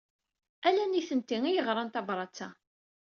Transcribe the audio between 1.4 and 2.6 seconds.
ay yeɣran tabṛat-a.